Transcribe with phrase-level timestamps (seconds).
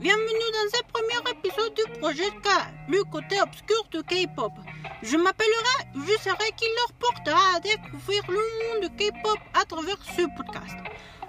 [0.00, 2.48] Bienvenue dans ce premier épisode du projet K,
[2.88, 4.52] le côté obscur de K-pop.
[5.02, 9.96] Je m'appellerai, je serai qui leur portera à découvrir le monde de K-pop à travers
[10.04, 10.76] ce podcast.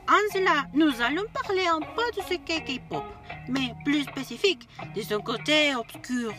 [0.09, 3.05] En cela, nous allons parler un peu de ce qu'est K-pop,
[3.47, 6.33] mais plus spécifique, de son côté obscur.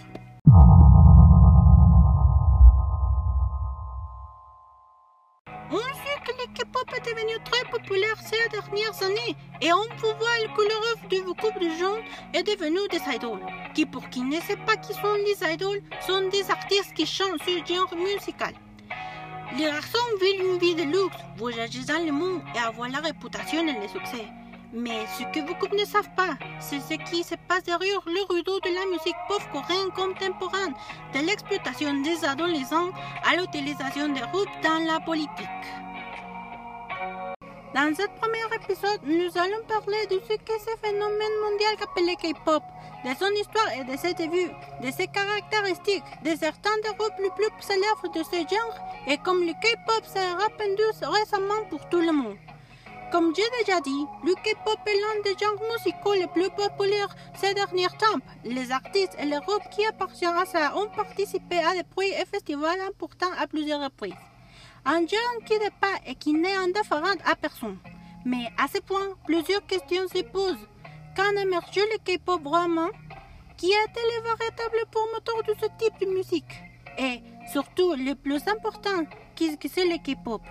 [7.45, 11.71] Très populaire ces dernières années et on peut voir que le rêve de beaucoup de
[11.79, 11.97] gens
[12.33, 16.29] est devenu des idoles, qui pour qui ne sait pas qui sont les idoles, sont
[16.29, 18.55] des artistes qui chantent ce genre musical.
[19.57, 23.61] Les garçons veulent une vie de luxe, voyager dans le monde et avoir la réputation
[23.61, 24.27] et le succès.
[24.75, 28.59] Mais ce que beaucoup ne savent pas, c'est ce qui se passe derrière le rideau
[28.61, 30.73] de la musique pop coréenne contemporaine,
[31.13, 32.91] de l'exploitation des adolescents
[33.31, 35.82] à l'utilisation des groupes dans la politique.
[37.75, 42.63] Dans ce premier épisode, nous allons parler de ce qu'est ce phénomène mondial qu'appelé K-pop,
[43.03, 47.31] de son histoire et de ses débuts, de ses caractéristiques, de certains des groupes les
[47.31, 52.13] plus célèbres de ce genre, et comme le K-pop s'est répandu récemment pour tout le
[52.13, 52.37] monde.
[53.11, 57.55] Comme j'ai déjà dit, le K-pop est l'un des genres musicaux les plus populaires ces
[57.55, 58.21] derniers temps.
[58.45, 62.27] Les artistes et les groupes qui appartiennent à ça ont participé à des prix et
[62.27, 64.13] festivals importants à plusieurs reprises.
[64.85, 67.79] Un genre qui n'est pas et qui n'est indifférent à personne.
[68.25, 70.69] Mais à ce point, plusieurs questions se posent.
[71.17, 72.91] Quand émerge le K-pop vraiment
[73.57, 76.53] Qui était le véritable promoteur de ce type de musique?
[76.99, 77.23] Et
[77.53, 79.05] surtout, le plus important,
[79.37, 80.43] qu'est-ce que c'est le K-pop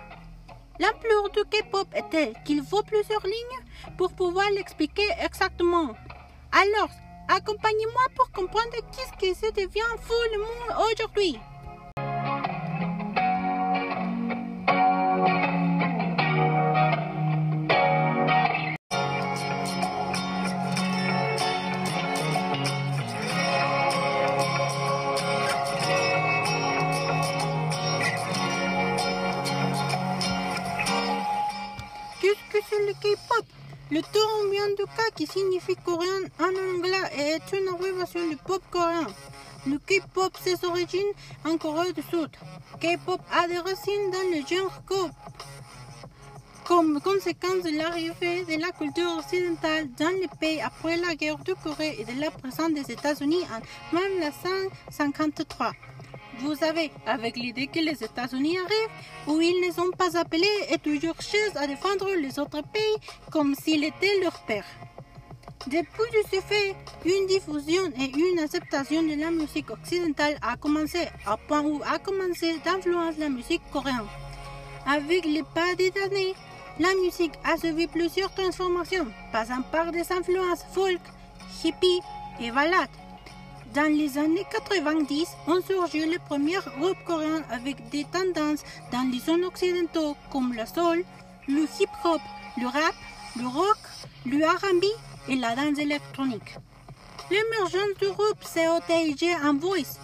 [0.80, 5.94] L'ampleur du K-pop était qu'il faut plusieurs lignes pour pouvoir l'expliquer exactement?
[6.52, 6.90] Alors,
[7.28, 11.38] accompagnez-moi pour comprendre qu'est-ce que ça devient fou le monde aujourd'hui.
[35.32, 39.06] Signifie coréen en anglais et est une abréviation du pop coréen.
[39.66, 41.12] Le K-pop, ses origines
[41.44, 42.30] en Corée du Sud.
[42.80, 44.92] K-pop a des racines dans le genre K.
[46.66, 51.54] Comme conséquence de l'arrivée de la culture occidentale dans le pays après la guerre de
[51.54, 53.44] Corée et de la présence des États-Unis
[53.92, 55.72] en 1953.
[56.40, 60.78] Vous savez, avec l'idée que les États-Unis arrivent, où ils ne sont pas appelés et
[60.78, 62.96] toujours cherchent à défendre les autres pays
[63.30, 64.64] comme s'ils étaient leur père.
[65.68, 66.74] Depuis ce fait,
[67.04, 72.00] une diffusion et une acceptation de la musique occidentale a commencé, à point où a
[72.00, 74.08] commencé d'influencer la musique coréenne.
[74.86, 76.34] Avec le pas des années,
[76.80, 81.00] la musique a suivi plusieurs transformations, passant par des influences folk,
[81.62, 82.00] hippie
[82.40, 82.88] et ballades.
[83.72, 89.20] Dans les années 90, ont surgi les premiers groupes coréens avec des tendances dans les
[89.20, 91.04] zones occidentaux comme le soul,
[91.46, 92.20] le hip-hop,
[92.60, 92.94] le rap,
[93.36, 93.78] le rock,
[94.26, 94.84] le R&B
[95.28, 96.56] et la danse électronique.
[97.30, 99.98] L'émergence du groupe OTG en voice.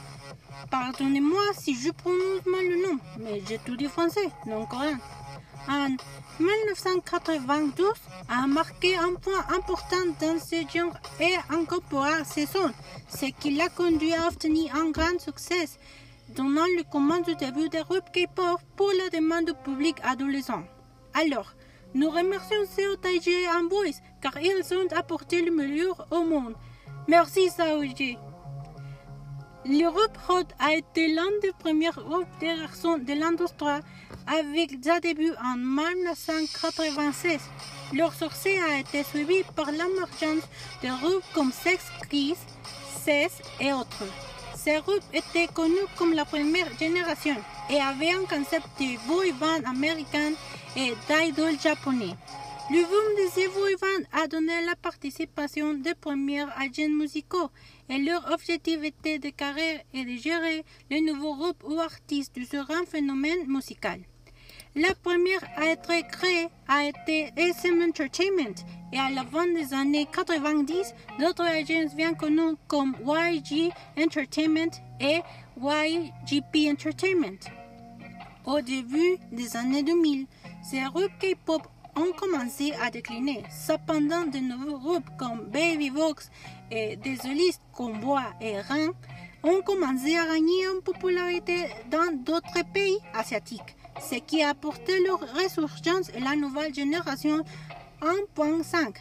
[0.71, 4.99] Pardonnez-moi si je prononce mal le nom, mais j'ai tout dit français, non coréen.
[5.69, 5.89] En
[6.41, 7.93] 1992
[8.28, 12.73] a marqué un point important dans ce genre et incorpora ces sons,
[13.09, 15.67] ce qui l'a conduit à obtenir un grand succès,
[16.34, 20.63] donnant le commande du début des groupes K-pop pour la demande du public adolescent.
[21.15, 21.53] Alors,
[21.95, 26.55] nous remercions COTG en voice car ils ont apporté le meilleur au monde.
[27.07, 28.19] Merci Saoji.
[29.65, 33.83] Le groupe Hot a été l'un des premiers groupes de de l'industrie
[34.27, 37.41] avec des débuts en 1996.
[37.95, 40.45] Leur succès a été suivi par l'émergence
[40.83, 42.39] de groupes comme Sex Kiss,
[43.05, 44.05] CES et autres.
[44.55, 47.37] Ces groupes étaient connus comme la première génération
[47.71, 50.33] et avaient un concept de boy band américain
[50.76, 52.15] et d'idol japonais.
[52.70, 57.50] Le boom de ces boy bands a donné la participation des premiers agents musicaux
[57.88, 62.44] et leur objectif était de carrer et de gérer les nouveaux groupes ou artistes de
[62.44, 64.00] ce grand phénomène musical.
[64.76, 68.54] La première à être créée a été SM Entertainment
[68.92, 74.70] et à la fin des années 90, d'autres agences bien connues comme YG Entertainment
[75.00, 75.20] et
[75.59, 77.41] YGP Entertainment.
[78.44, 80.26] Au début des années 2000,
[80.70, 81.62] ces groupes K-pop
[81.97, 83.42] ont commencé à décliner.
[83.50, 86.30] Cependant, de nouveaux groupes comme Baby Vox
[86.70, 88.91] et des solistes comme Bois et Rin
[89.42, 95.20] ont commencé à gagner en popularité dans d'autres pays asiatiques, ce qui a apporté leur
[95.20, 97.42] résurgence et la nouvelle génération
[98.03, 98.97] 1.5.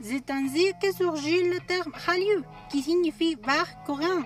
[0.00, 4.24] C'est ainsi que surgit le terme Hallyu, qui signifie bar coréen.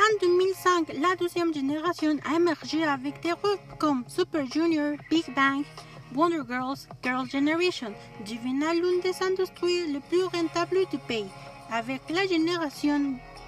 [0.00, 5.62] En 2005, la deuxième génération a émergé avec des groupes comme Super Junior, Big Bang,
[6.14, 7.92] Wonder Girls, Girl Generation,
[8.26, 11.28] devenant l'une des industries les plus rentables du pays.
[11.70, 12.98] Avec la génération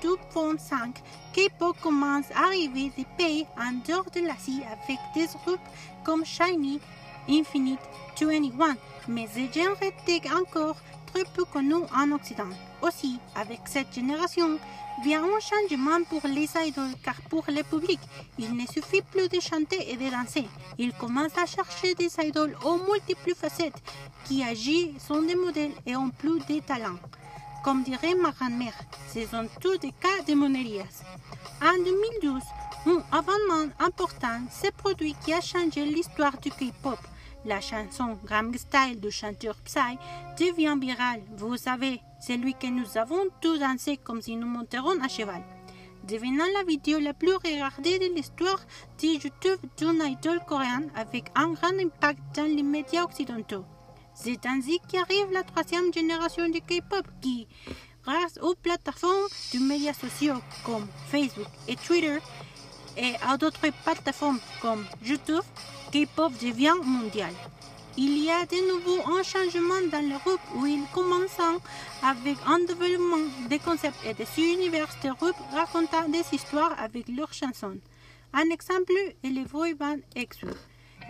[0.03, 0.97] 2.5,
[1.33, 5.69] K-pop commence à arriver des pays en dehors de l'Asie avec des groupes
[6.05, 6.81] comme Shiny,
[7.31, 7.81] Infinite,
[8.21, 8.77] 21,
[9.09, 10.77] mais ce genre était encore
[11.15, 12.51] très peu connu en Occident.
[12.83, 14.59] Aussi, avec cette génération,
[15.05, 18.01] vient un changement pour les idoles car pour le public,
[18.39, 20.47] il ne suffit plus de chanter et de danser.
[20.79, 23.81] Il commence à chercher des idoles aux multiples facettes
[24.25, 26.97] qui agissent, sont des modèles et ont plus de talent.
[27.63, 28.75] Comme dirait ma grand-mère,
[29.15, 31.05] ce sont tous des cas de monerias.
[31.63, 32.43] En 2012,
[32.87, 36.99] un événement important s'est produit qui a changé l'histoire du K-pop.
[37.45, 39.99] La chanson Gangnam Style du chanteur Psy
[40.39, 41.23] devient virale.
[41.37, 45.43] Vous savez, celui que nous avons tous dansé comme si nous monterions à cheval.
[46.07, 48.61] Devenant la vidéo la plus regardée de l'histoire
[49.01, 53.65] de YouTube d'une idole coréenne avec un grand impact dans les médias occidentaux.
[54.15, 57.49] C'est ainsi qu'arrive la troisième génération du K-pop qui,
[58.05, 62.19] grâce aux plateformes de médias sociaux comme Facebook et Twitter
[62.97, 65.43] et à d'autres plateformes comme YouTube,
[65.93, 67.35] K-pop devient mondial.
[67.99, 71.61] Il y a de nouveau un changement dans le groupe où ils commencent
[72.03, 77.35] avec un développement des concepts et des univers de groupe racontant des histoires avec leurs
[77.35, 77.77] chansons.
[78.33, 79.77] Un exemple est le boy
[80.17, 80.47] EXO,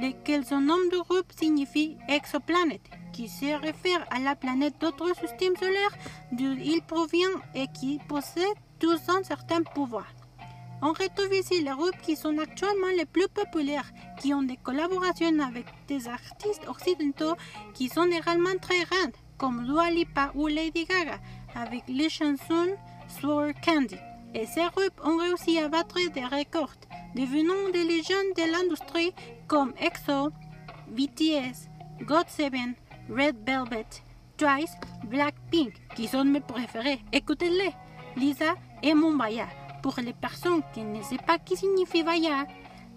[0.00, 2.82] lequel son nom de groupe signifie exoplanet,
[3.12, 5.96] qui se réfère à la planète d'autres systèmes solaires
[6.32, 10.06] d'où il provient et qui possède tous un certain pouvoir.
[10.84, 13.88] On retrouve ici les groupes qui sont actuellement les plus populaires,
[14.20, 17.36] qui ont des collaborations avec des artistes occidentaux
[17.72, 21.20] qui sont également très grandes, comme Dua Lipa ou Lady Gaga,
[21.54, 22.74] avec les chansons
[23.06, 23.94] Sour Candy.
[24.34, 26.74] Et ces groupes ont réussi à battre des records,
[27.14, 29.12] devenant des légendes de l'industrie
[29.46, 30.30] comme EXO,
[30.88, 31.68] BTS,
[32.00, 32.74] GOT7,
[33.08, 33.86] Red Velvet,
[34.36, 34.74] Twice,
[35.04, 37.04] Blackpink, qui sont mes préférés.
[37.12, 37.72] Écoutez-les,
[38.16, 39.46] Lisa et Mumbaya.
[39.82, 42.46] Pour les personnes qui ne savent pas qui signifie Vaya,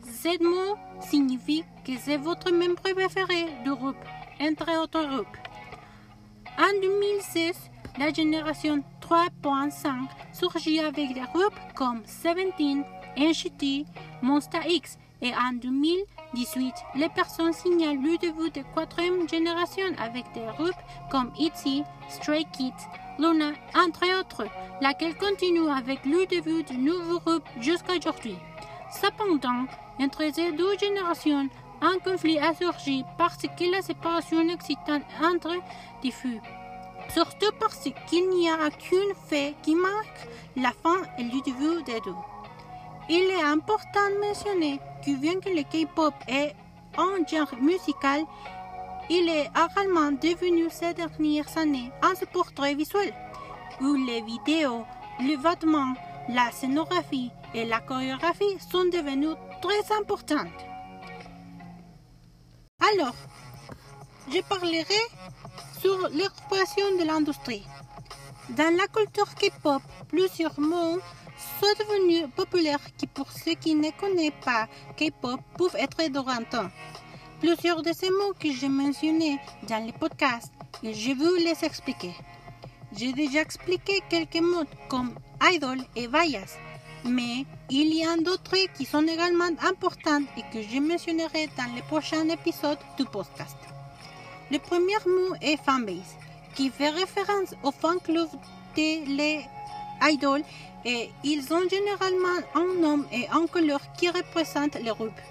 [0.04, 3.96] ce mot signifie que c'est votre membre préféré du groupe,
[4.40, 5.38] entre autres groupes.
[6.60, 7.56] En 2016,
[7.98, 12.84] la génération 3.5 surgit avec des groupes comme Seventeen,
[13.18, 13.86] NCT,
[14.22, 20.46] Monster X et en 2018, les personnes signalent le début de quatrième génération avec des
[20.58, 22.74] groupes comme ITZY, Stray Kids,
[23.18, 24.46] Luna, entre autres,
[24.82, 28.36] laquelle continue avec le début du nouveau groupe jusqu'à aujourd'hui.
[28.92, 29.66] Cependant,
[30.00, 31.48] entre ces deux générations,
[31.82, 35.54] un conflit a surgi parce que la séparation excitante entre
[36.02, 36.40] diffus.
[37.10, 42.00] Surtout parce qu'il n'y a qu'une fait qui marque la fin et le début des
[42.02, 42.16] deux.
[43.08, 46.56] Il est important de mentionner que bien que le K-pop est
[46.98, 48.22] un genre musical,
[49.10, 52.14] il est également devenu ces dernières années un
[52.56, 53.14] très visuel,
[53.82, 54.86] où les vidéos,
[55.20, 55.94] les vêtements,
[56.30, 60.66] la scénographie et la chorégraphie sont devenues très importantes.
[62.92, 63.16] Alors,
[64.32, 65.04] je parlerai
[65.80, 67.66] sur l'expression de l'industrie.
[68.50, 71.00] Dans la culture K-pop, plusieurs mots
[71.60, 76.70] sont devenus populaires qui, pour ceux qui ne connaissent pas K-pop, peuvent être dorantants.
[77.46, 82.16] Plusieurs de ces mots que j'ai mentionnés dans les podcasts, et je vais les expliquer.
[82.98, 85.14] J'ai déjà expliqué quelques mots comme
[85.54, 86.58] idol et bias,
[87.04, 91.72] mais il y en a d'autres qui sont également importants et que je mentionnerai dans
[91.76, 93.58] les prochains épisodes du podcast.
[94.50, 96.16] Le premier mot est fanbase,
[96.56, 98.30] qui fait référence au fan club
[98.76, 99.46] des les
[100.02, 100.44] idoles
[100.84, 105.22] et ils ont généralement un nom et un couleur qui représentent les groupes.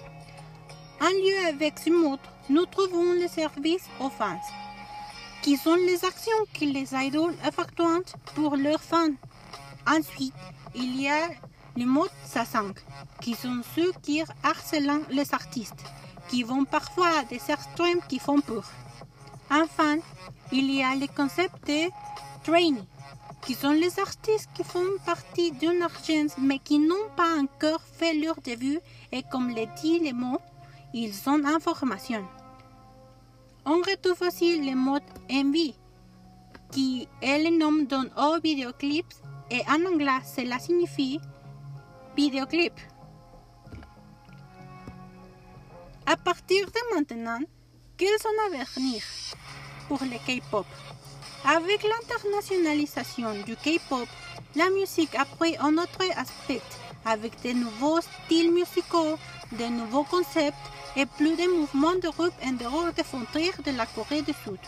[1.04, 2.16] En lieu avec ce mot,
[2.48, 4.40] nous trouvons les services aux fans,
[5.42, 9.12] qui sont les actions que les idoles effectuent pour leurs fans.
[9.86, 10.32] Ensuite,
[10.74, 11.28] il y a
[11.76, 12.72] les mots sassang,
[13.20, 15.84] qui sont ceux qui harcèlent les artistes,
[16.30, 18.66] qui vont parfois à des extrêmes qui font peur.
[19.50, 19.98] Enfin,
[20.52, 21.90] il y a le concept de
[22.44, 22.88] trainee,
[23.44, 28.14] qui sont les artistes qui font partie d'une agence mais qui n'ont pas encore fait
[28.14, 28.80] leur début
[29.12, 30.40] et comme le dit le mot,
[30.94, 32.24] ils sont en formation.
[33.66, 35.74] On retrouve aussi le mot MV,
[36.70, 39.06] qui est le nom d'un haut vidéoclip
[39.50, 41.20] et en anglais cela signifie
[42.16, 42.74] vidéoclip.
[46.06, 47.40] À partir de maintenant,
[47.96, 49.02] quels sont à venir
[49.88, 50.66] pour le K-pop?
[51.44, 54.06] Avec l'internationalisation du K-pop,
[54.54, 56.62] la musique a pris un autre aspect,
[57.04, 59.18] avec de nouveaux styles musicaux,
[59.52, 60.54] de nouveaux concepts
[60.96, 64.58] et plus de mouvements de groupe en dehors des frontières de la Corée du Sud,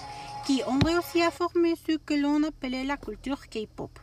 [0.46, 3.98] qui ont réussi à former ce que l'on appelait la culture K-pop.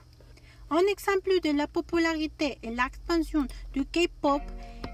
[0.69, 4.41] Un exemple de la popularité et l'expansion du K-pop,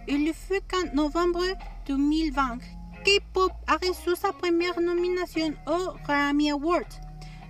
[0.07, 1.43] il fut qu'en novembre
[1.87, 2.57] 2020,
[3.05, 6.95] K-pop a reçu sa première nomination au Grammy Awards.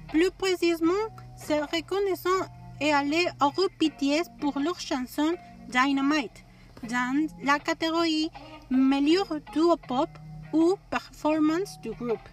[0.10, 0.94] Plus précisément,
[1.38, 2.48] cette reconnaissance
[2.82, 5.34] est allée au groupe BTS pour leur chanson
[5.70, 6.46] Dynamite
[6.84, 8.32] dans la catégorie
[8.70, 10.10] meilleur duo pop
[10.54, 12.28] ou performance du groupe.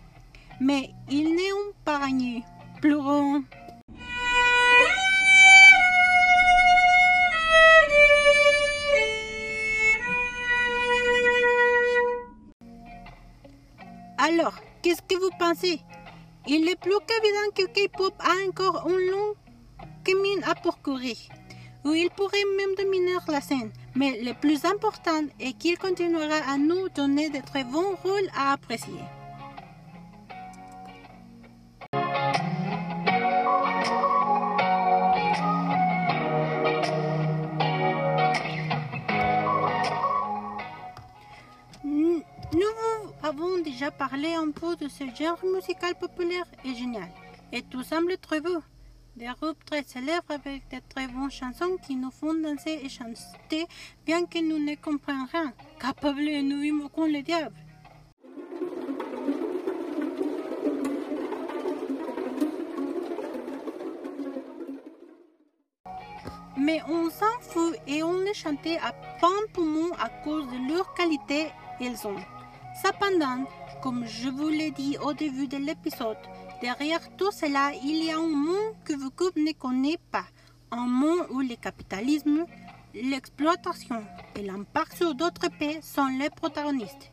[0.60, 2.44] Mais ils n'ont pas gagné.
[2.80, 3.44] Pleurons.
[14.18, 15.80] Alors, qu'est-ce que vous pensez?
[16.46, 19.34] Il est plus qu'évident que K-pop a encore un long
[20.06, 21.16] chemin à parcourir,
[21.84, 23.72] où il pourrait même dominer la scène.
[23.96, 28.52] Mais le plus important est qu'il continuera à nous donner de très bons rôles à
[28.52, 29.00] apprécier.
[41.82, 42.22] Nous
[43.22, 47.08] avons déjà parlé un peu de ce genre musical populaire et génial.
[47.50, 48.60] Et tout semble très beau.
[49.16, 53.64] Des groupes très célèbres avec de très bonnes chansons qui nous font danser et chanter
[54.04, 55.54] bien que nous ne comprenions rien.
[55.80, 57.56] Capables de nous invoquons le diable.
[66.58, 70.92] Mais on s'en fout et on les chantait à plein poumon à cause de leur
[70.92, 71.46] qualité
[71.80, 72.16] ils ont.
[72.84, 73.46] Cependant,
[73.82, 76.18] comme je vous l'ai dit au début de l'épisode,
[76.60, 80.26] derrière tout cela, il y a un monde que vous ne connaissez pas.
[80.70, 82.44] Un monde où le capitalisme,
[82.94, 84.02] l'exploitation
[84.34, 87.12] et l'impact sur d'autres pays sont les protagonistes.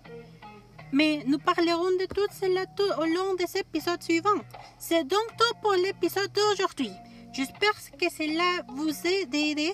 [0.91, 4.43] Mais nous parlerons de tout cela tout au long des épisodes suivants.
[4.77, 6.91] C'est donc tout pour l'épisode d'aujourd'hui.
[7.33, 9.73] J'espère que cela vous a aidé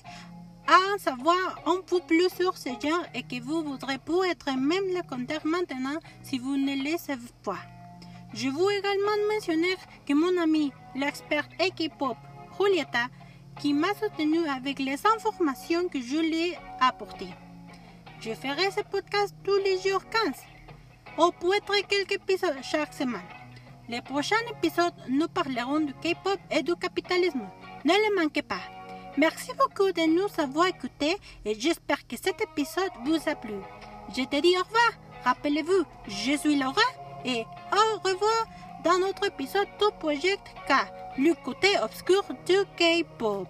[0.65, 4.51] à en savoir un peu plus sur ce genre et que vous voudrez pour être
[4.55, 7.59] même le compteur maintenant si vous ne le savez pas.
[8.33, 9.75] Je veux également mentionner
[10.07, 12.17] que mon ami, l'expert K-pop,
[12.57, 13.07] Julieta,
[13.59, 17.33] qui m'a soutenu avec les informations que je lui ai apportées.
[18.21, 20.33] Je ferai ce podcast tous les jours 15,
[21.17, 23.21] ou peut-être quelques épisodes chaque semaine.
[23.87, 27.41] Les prochains épisodes, nous parlerons du K-pop et du capitalisme.
[27.83, 28.61] Ne le manquez pas.
[29.17, 33.55] Merci beaucoup de nous avoir écoutés et j'espère que cet épisode vous a plu.
[34.15, 34.91] Je te dis au revoir.
[35.25, 36.81] Rappelez-vous, je suis Laura
[37.25, 38.47] et au revoir
[38.83, 40.73] dans notre épisode du Project K,
[41.17, 43.47] le côté obscur du K-pop.